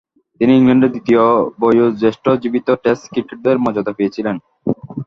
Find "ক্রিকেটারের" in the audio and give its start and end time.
3.11-3.61